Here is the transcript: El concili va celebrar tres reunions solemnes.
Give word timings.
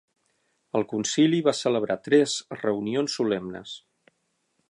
El 0.79 0.85
concili 0.93 1.41
va 1.49 1.53
celebrar 1.59 1.99
tres 2.09 2.35
reunions 2.63 3.19
solemnes. 3.21 3.77